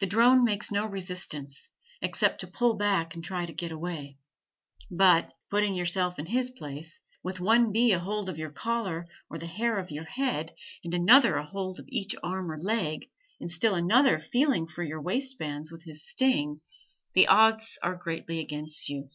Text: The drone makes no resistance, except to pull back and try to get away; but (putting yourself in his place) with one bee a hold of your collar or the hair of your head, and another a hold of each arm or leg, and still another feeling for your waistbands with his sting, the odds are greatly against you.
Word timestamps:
The 0.00 0.06
drone 0.06 0.44
makes 0.44 0.70
no 0.70 0.84
resistance, 0.84 1.70
except 2.02 2.40
to 2.40 2.46
pull 2.46 2.74
back 2.74 3.14
and 3.14 3.24
try 3.24 3.46
to 3.46 3.54
get 3.54 3.72
away; 3.72 4.18
but 4.90 5.32
(putting 5.50 5.74
yourself 5.74 6.18
in 6.18 6.26
his 6.26 6.50
place) 6.50 7.00
with 7.22 7.40
one 7.40 7.72
bee 7.72 7.92
a 7.92 7.98
hold 7.98 8.28
of 8.28 8.36
your 8.36 8.50
collar 8.50 9.06
or 9.30 9.38
the 9.38 9.46
hair 9.46 9.78
of 9.78 9.90
your 9.90 10.04
head, 10.04 10.54
and 10.84 10.92
another 10.92 11.36
a 11.36 11.46
hold 11.46 11.80
of 11.80 11.86
each 11.88 12.14
arm 12.22 12.52
or 12.52 12.60
leg, 12.60 13.08
and 13.40 13.50
still 13.50 13.74
another 13.74 14.18
feeling 14.18 14.66
for 14.66 14.82
your 14.82 15.00
waistbands 15.00 15.72
with 15.72 15.84
his 15.84 16.06
sting, 16.06 16.60
the 17.14 17.26
odds 17.26 17.78
are 17.82 17.96
greatly 17.96 18.40
against 18.40 18.90
you. 18.90 19.08